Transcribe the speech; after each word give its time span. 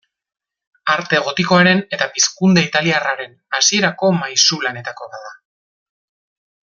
Arte 0.93 1.19
gotikoaren 1.27 1.83
eta 1.97 2.07
Pizkunde 2.15 2.63
italiarraren 2.69 3.37
hasierako 3.59 4.11
maisu 4.23 4.61
lanetako 4.65 5.11
bat 5.13 5.29
da. 5.29 5.35